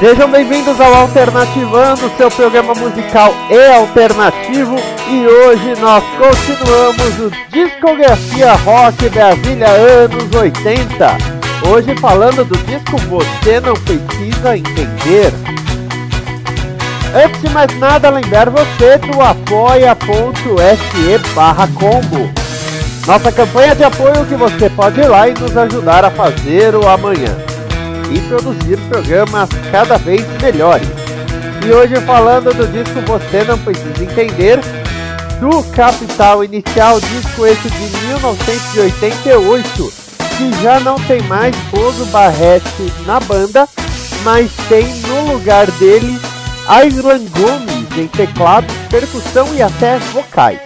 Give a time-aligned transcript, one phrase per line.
[0.00, 4.76] Sejam bem-vindos ao Alternativando, seu programa musical e alternativo.
[5.06, 11.18] E hoje nós continuamos o Discografia Rock Brasília anos 80.
[11.68, 15.34] Hoje falando do disco Você Não Precisa Entender.
[17.14, 19.98] Antes de mais nada, lembrar você do apoia.se
[21.34, 22.32] barra combo.
[23.06, 26.88] Nossa campanha de apoio que você pode ir lá e nos ajudar a fazer o
[26.88, 27.49] amanhã
[28.10, 30.88] e produzir programas cada vez melhores.
[31.64, 34.58] E hoje falando do disco Você Não Precisa Entender,
[35.40, 39.92] do Capital Inicial, disco esse de 1988,
[40.36, 43.68] que já não tem mais Bozo Barrete na banda,
[44.22, 46.18] mas tem no lugar dele
[46.68, 50.60] Aislan Gomes em teclado, percussão e até vocais.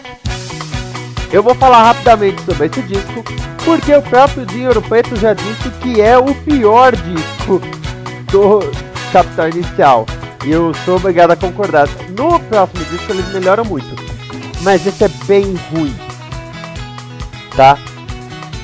[1.32, 3.24] Eu vou falar rapidamente sobre esse disco,
[3.64, 7.60] porque o próprio Dinheiro Preto já disse que é o pior disco
[8.30, 8.60] do
[9.12, 10.06] Capital Inicial.
[10.44, 11.88] E eu sou obrigado a concordar.
[12.10, 13.86] No próximo disco eles melhoram muito,
[14.62, 15.94] mas esse é bem ruim.
[17.56, 17.78] Tá?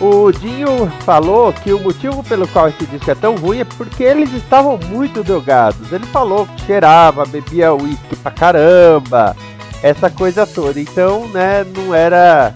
[0.01, 4.03] O Dinho falou que o motivo pelo qual esse disco é tão ruim é porque
[4.03, 5.93] eles estavam muito drogados.
[5.93, 9.37] Ele falou que cheirava, bebia uísque pra caramba,
[9.83, 10.81] essa coisa toda.
[10.81, 12.55] Então, né, não era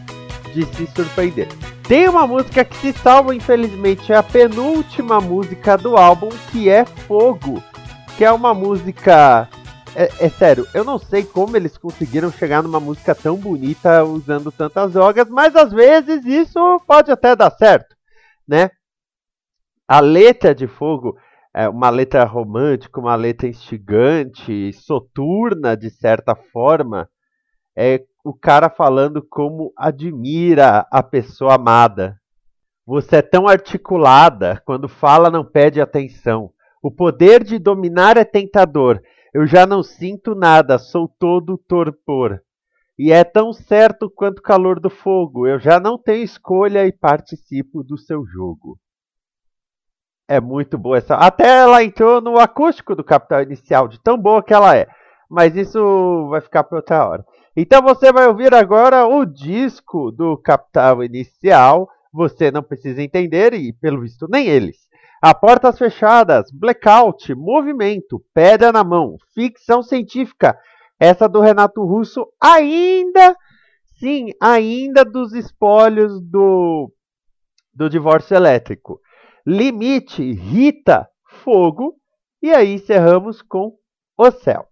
[0.55, 1.49] de se surpreender.
[1.87, 6.87] Tem uma música que se salva, infelizmente, é a penúltima música do álbum, que é
[6.87, 7.63] Fogo,
[8.17, 9.47] que é uma música.
[9.95, 14.51] É, é, sério, eu não sei como eles conseguiram chegar numa música tão bonita usando
[14.51, 17.95] tantas drogas, mas às vezes isso pode até dar certo,
[18.49, 18.71] né?
[19.87, 21.17] A letra de Fogo
[21.53, 27.09] é uma letra romântica, uma letra instigante, soturna de certa forma,
[27.77, 32.19] é o cara falando como admira a pessoa amada.
[32.87, 36.51] Você é tão articulada, quando fala não pede atenção.
[36.83, 39.01] O poder de dominar é tentador.
[39.33, 42.41] Eu já não sinto nada, sou todo torpor.
[42.99, 45.47] E é tão certo quanto o calor do fogo.
[45.47, 48.79] Eu já não tenho escolha e participo do seu jogo.
[50.27, 51.17] É muito boa essa.
[51.17, 54.87] Até ela entrou no acústico do Capital Inicial, de tão boa que ela é.
[55.29, 57.25] Mas isso vai ficar para outra hora.
[57.57, 61.89] Então você vai ouvir agora o disco do Capital Inicial.
[62.13, 64.89] Você não precisa entender, e pelo visto nem eles.
[65.23, 70.59] A Portas Fechadas, Blackout, Movimento, Pedra na Mão, Ficção Científica.
[70.99, 73.37] Essa do Renato Russo, ainda,
[73.99, 76.93] sim, ainda dos espólios do,
[77.73, 79.01] do divórcio elétrico.
[79.47, 81.09] Limite, Rita,
[81.45, 81.95] Fogo.
[82.43, 83.77] E aí encerramos com
[84.19, 84.69] O Céu.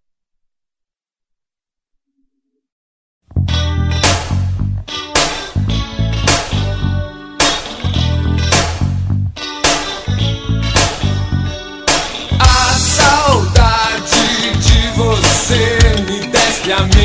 [16.64, 17.01] Me desce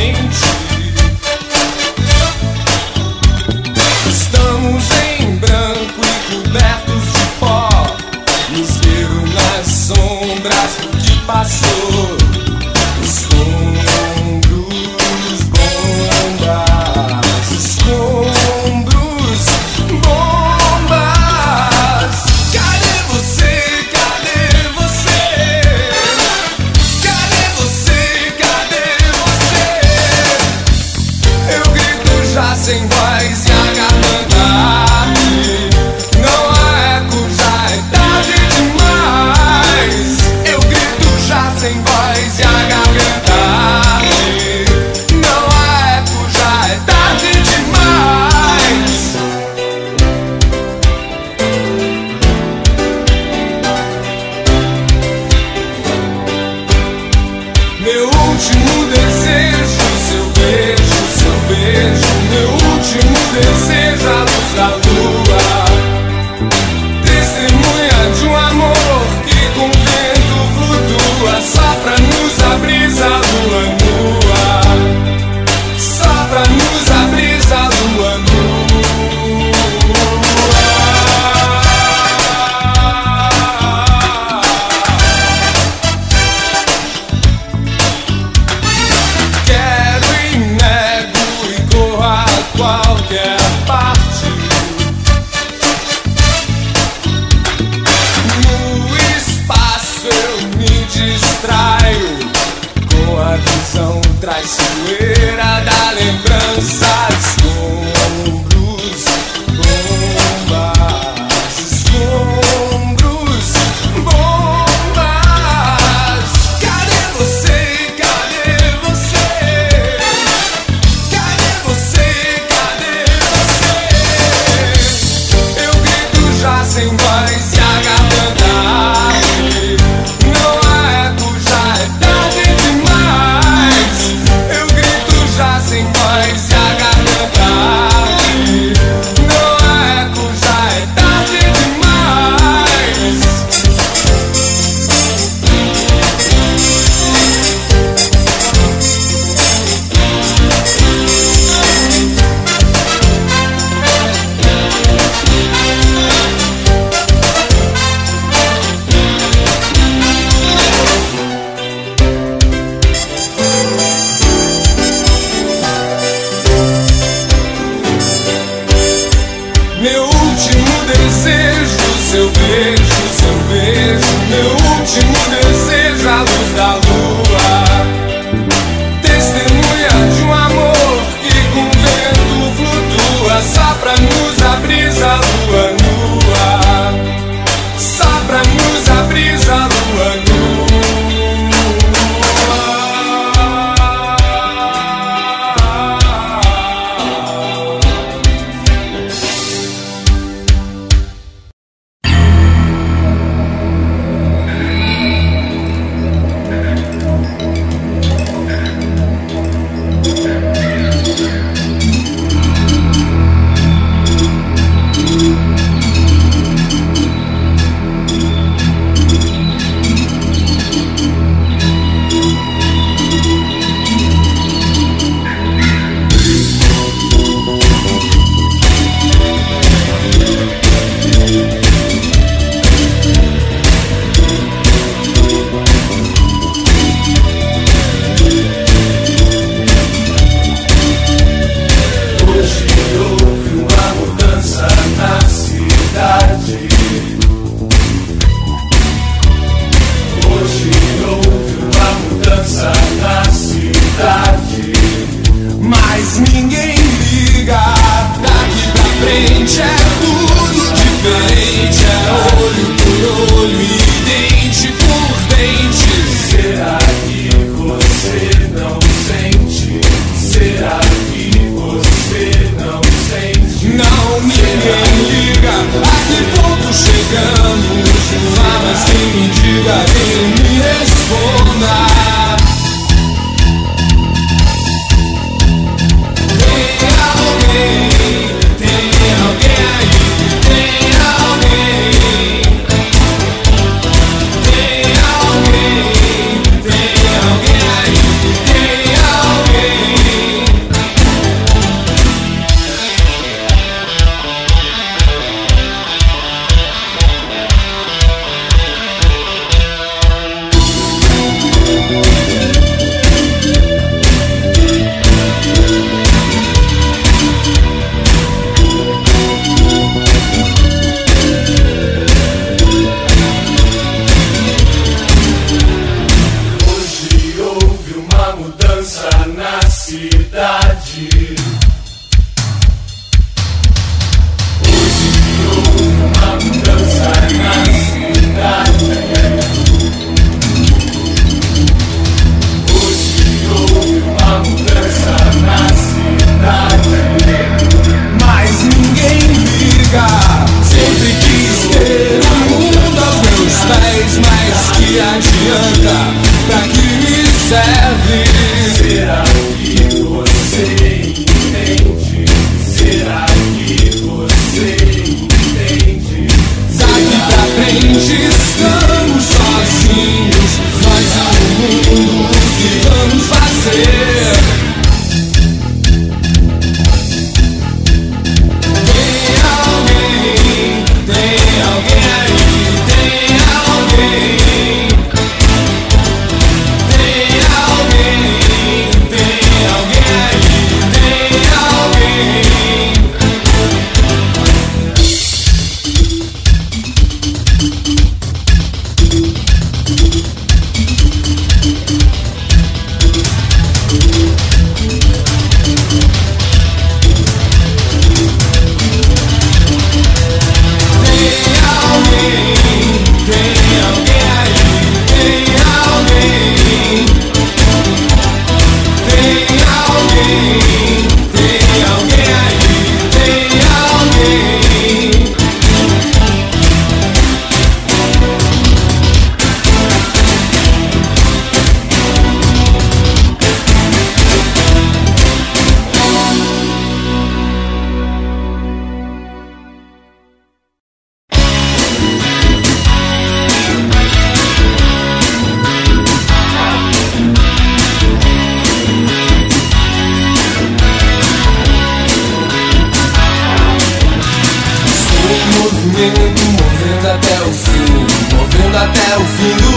[457.17, 459.71] até o fim, movendo até o fim do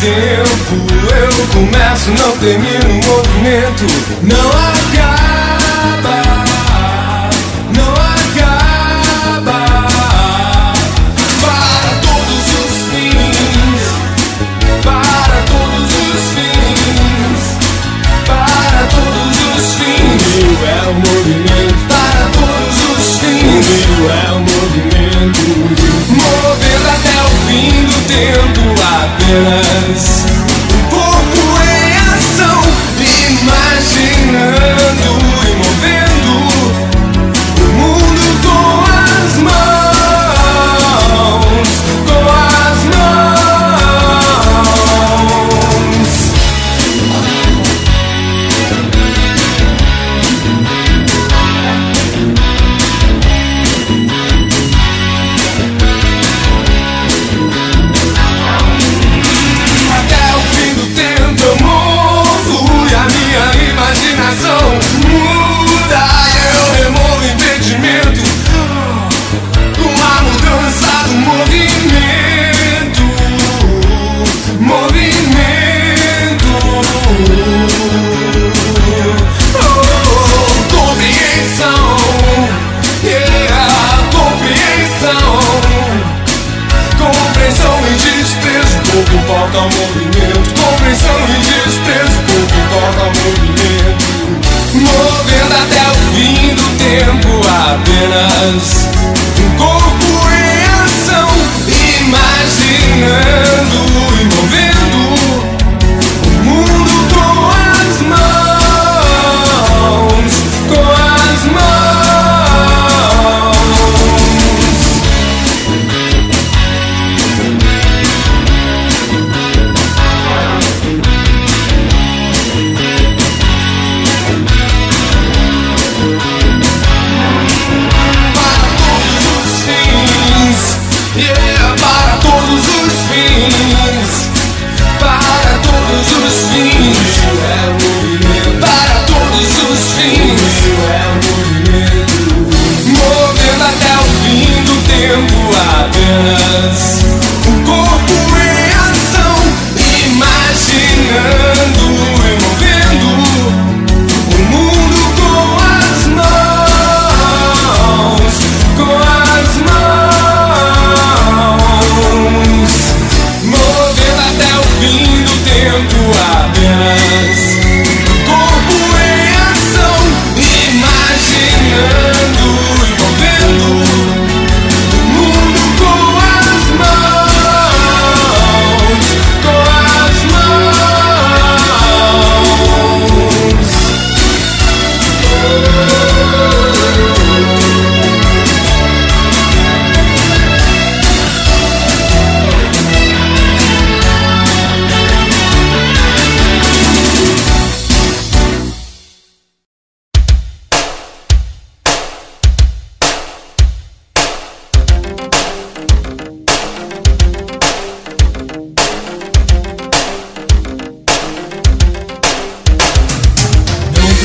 [0.00, 0.74] tempo.
[1.14, 3.86] Eu começo, não termino o movimento,
[4.22, 6.18] não acaba,
[7.74, 9.58] não acaba.
[11.40, 13.82] Para todos os fins,
[14.82, 17.40] para todos os fins,
[18.26, 20.22] para todos os fins.
[20.34, 23.66] O rio é o movimento para todos os fins.
[23.66, 24.95] O rio é o movimento,
[26.08, 28.62] movendo até o fim do tempo
[29.02, 30.26] apenas.
[30.72, 32.60] Um corpo em ação,
[33.40, 36.45] imaginando e movendo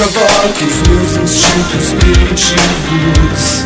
[0.01, 3.65] provoque os meus instintos primitivos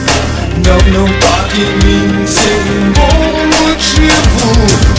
[0.65, 4.47] Não, não toque em mim sem um bom motivo.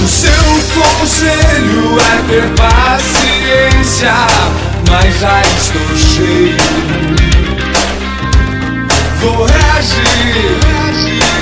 [0.02, 0.46] O seu
[0.80, 4.14] conselho é ter paciência
[4.90, 6.56] Mas já estou cheio.
[9.20, 10.58] Vou reagir,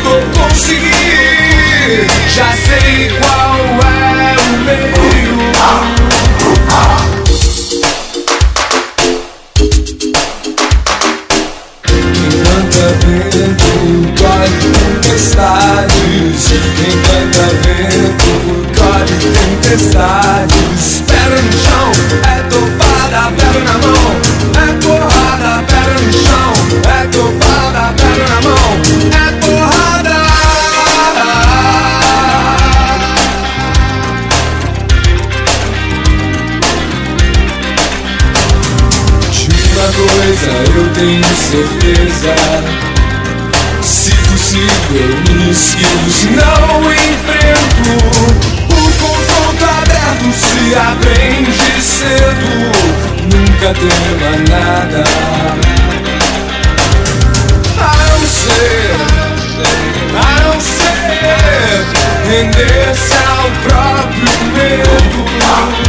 [0.03, 2.07] vou conseguir.
[2.35, 5.94] Já sei qual é o meio
[12.89, 13.75] vento
[14.19, 14.69] colhe
[15.01, 16.43] tempestades
[16.77, 18.33] Quem canta vento
[18.79, 19.17] colhe
[19.63, 21.89] tempestades Pedra no chão,
[22.23, 24.07] é topada, pedra na mão
[24.57, 26.54] É porrada, pedra no chão
[40.45, 42.35] Essa eu tenho certeza.
[43.81, 47.93] Se possível, eu me esquivo, se não enfrento.
[48.69, 52.53] O confronto aberto se aprende cedo.
[53.33, 55.05] Nunca tema nada.
[57.79, 58.97] A não ser,
[60.15, 61.87] a não ser,
[62.29, 65.84] render-se ao próprio medo.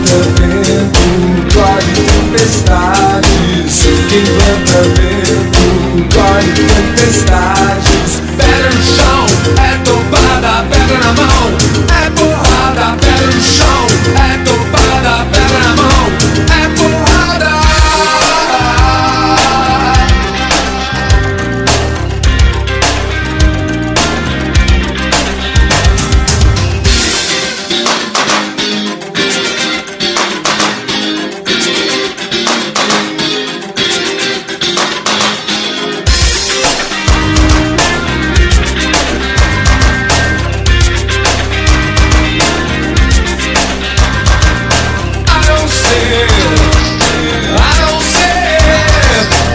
[0.00, 1.04] planta vento,
[1.52, 3.74] corre tempestades.
[4.08, 5.64] Quem planta vento,
[6.14, 7.89] corre tempestades.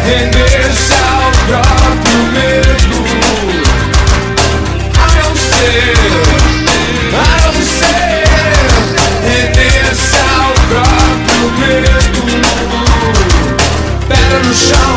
[0.06, 2.98] render-se ao próprio medo.
[4.98, 5.98] A não ser,
[7.14, 8.26] a não ser,
[9.28, 12.22] render-se ao próprio medo.
[14.08, 14.95] Pedra no chão.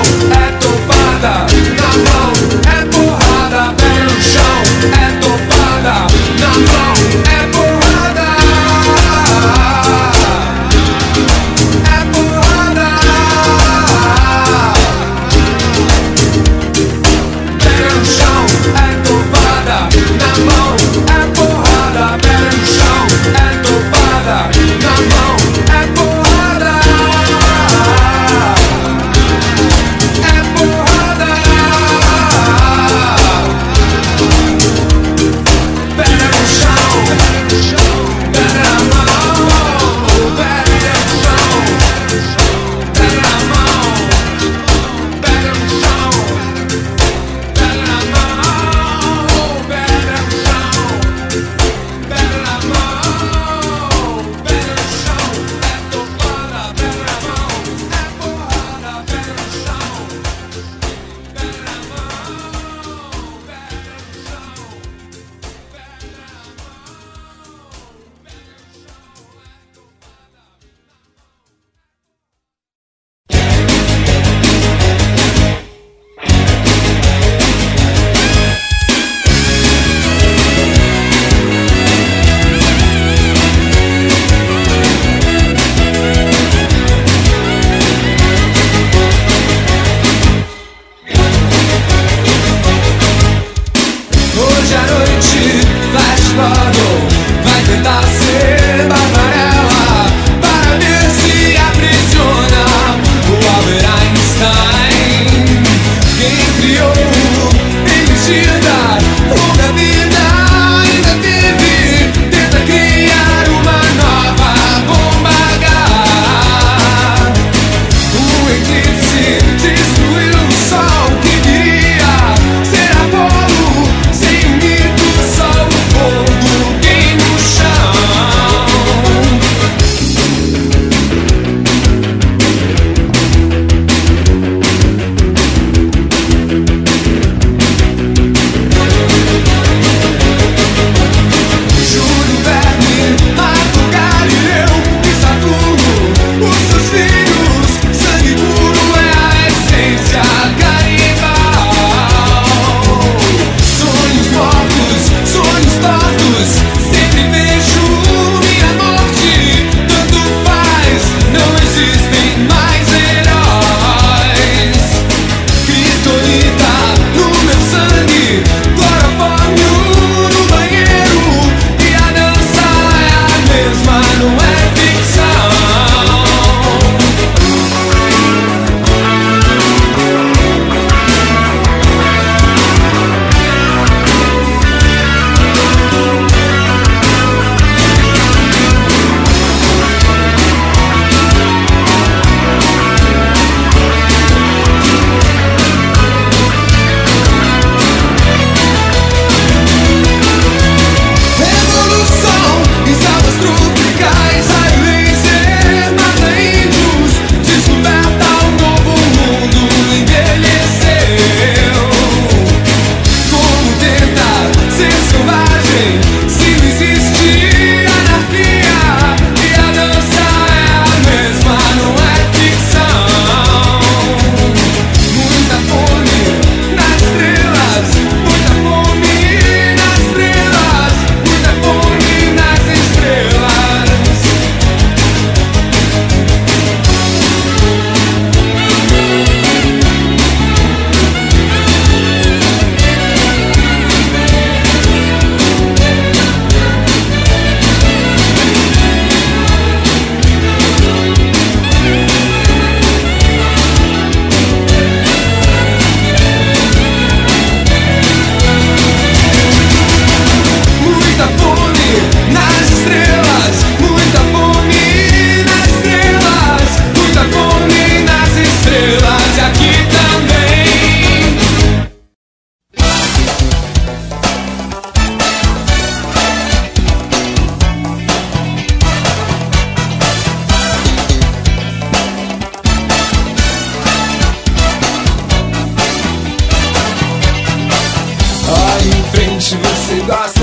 [290.08, 290.37] Que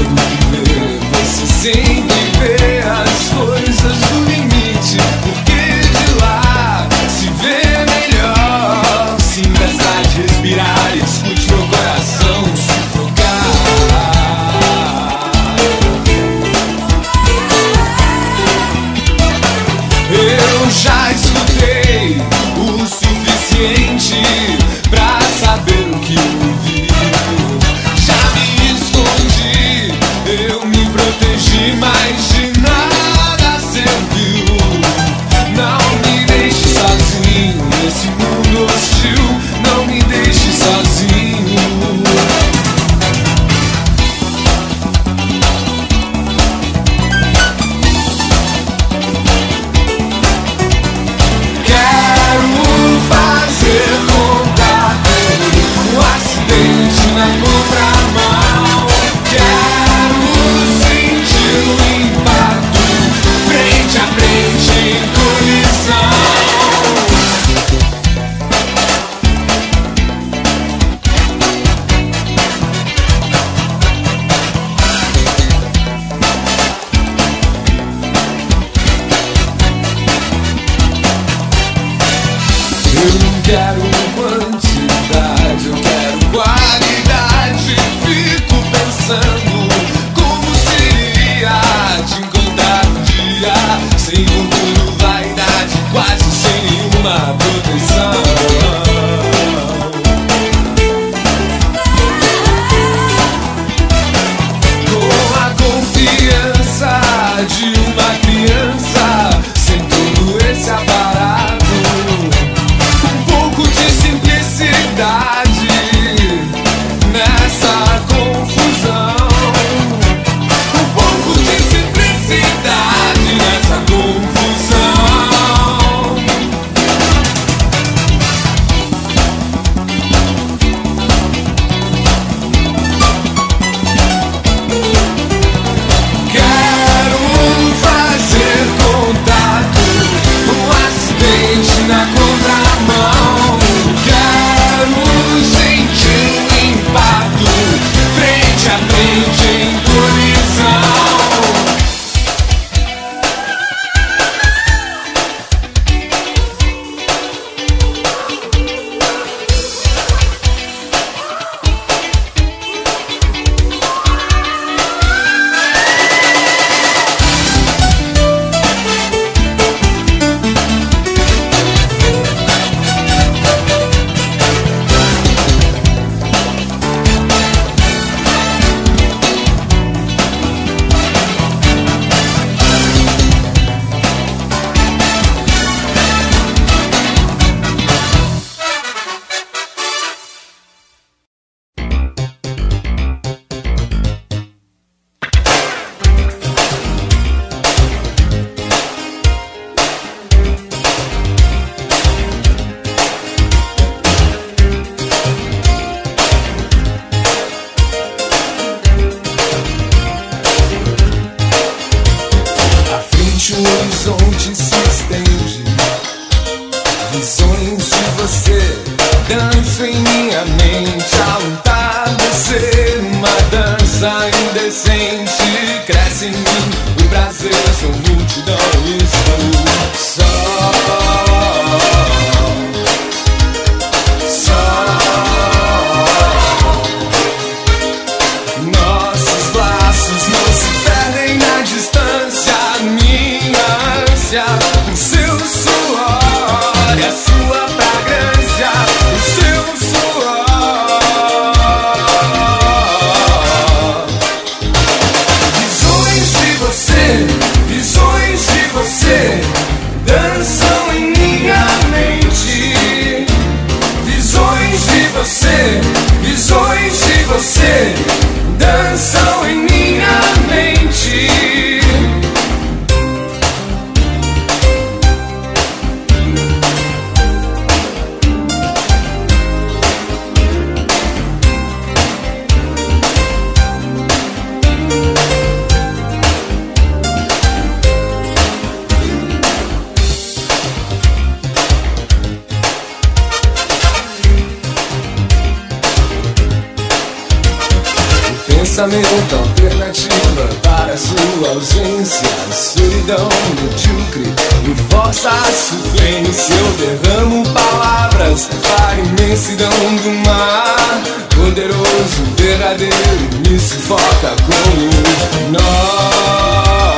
[298.75, 299.39] pensamento então.
[299.39, 302.27] alternativa para sua ausência.
[302.51, 303.29] Solidão
[303.61, 304.33] medíocre
[304.69, 306.53] e força a suplência.
[306.53, 311.01] Eu derramo palavras para a imensidão do mar.
[311.33, 316.94] Poderoso, verdadeiro, me sufoca como nós.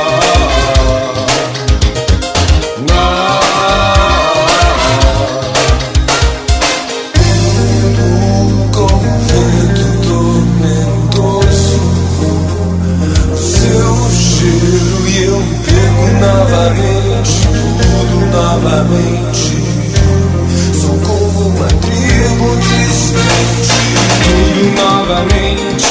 [24.58, 25.86] tudo novamente,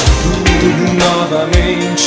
[0.60, 2.04] tudo novamente,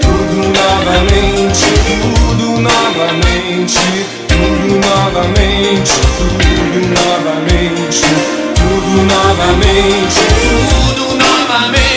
[0.00, 1.66] tudo novamente,
[2.00, 3.78] tudo novamente,
[4.26, 5.92] tudo novamente,
[6.34, 8.00] tudo novamente,
[8.56, 10.20] tudo novamente,
[10.96, 11.89] tudo novamente.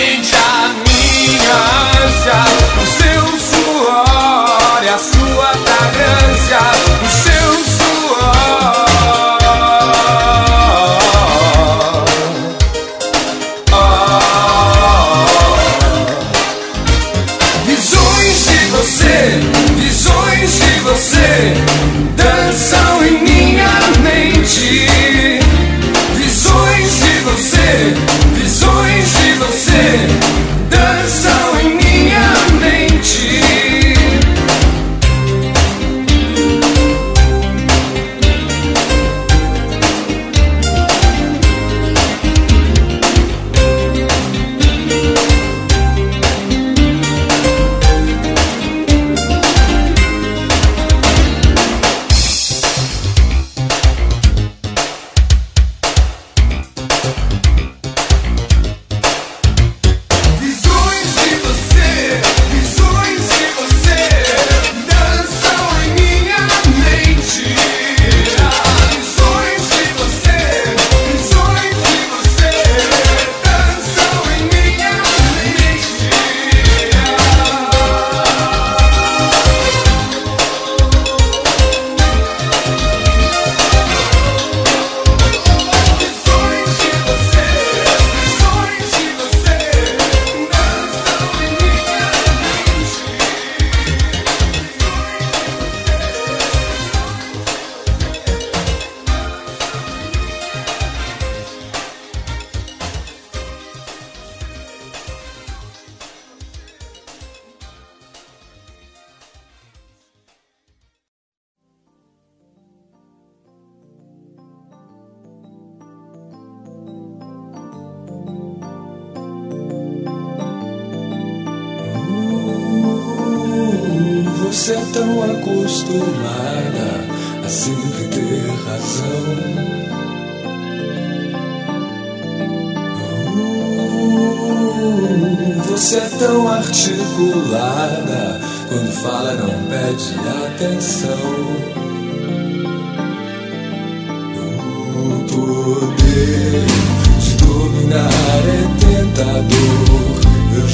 [149.23, 150.19] Sabor,
[150.53, 150.67] eu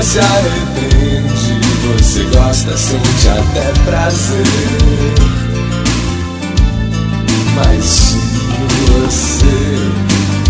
[0.00, 1.60] Você se arrepende.
[1.98, 4.46] Você gosta, sente até prazer.
[7.54, 8.16] Mas se
[8.88, 9.46] você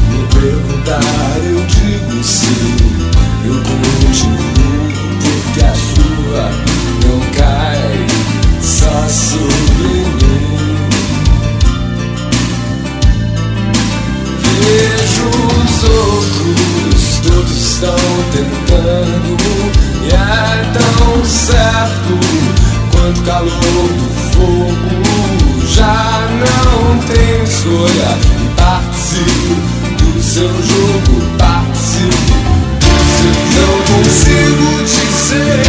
[0.08, 1.29] me perguntar.
[17.22, 17.96] Todos estão
[18.32, 19.36] tentando
[20.02, 22.18] e é tão certo
[22.92, 25.00] quanto o calor do fogo.
[25.66, 28.10] Já não tem escolha
[28.42, 29.54] e participo
[29.98, 32.34] do seu jogo, participo
[32.80, 33.70] do seu jogo.
[33.70, 35.62] Não consigo dizer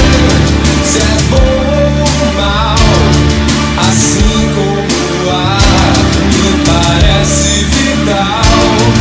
[0.85, 2.81] se é bom ou mal,
[3.89, 5.95] assim como o ar
[6.27, 9.00] me parece vital.